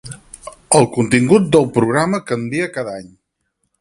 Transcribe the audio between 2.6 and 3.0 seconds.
cada